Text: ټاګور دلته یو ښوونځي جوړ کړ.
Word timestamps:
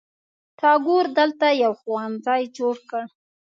ټاګور 0.59 1.05
دلته 1.17 1.47
یو 1.63 1.73
ښوونځي 1.79 2.43
جوړ 2.57 2.75
کړ. 2.89 3.03